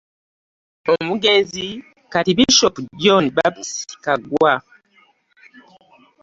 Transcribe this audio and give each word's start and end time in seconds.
Omugenzi 0.93 1.67
kati 2.11 2.31
Bisoopu 2.37 2.79
John 3.01 3.25
Baptist 3.37 3.87
Kaggwa 4.05 4.53